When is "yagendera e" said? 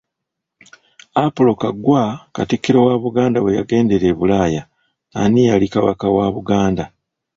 3.57-4.17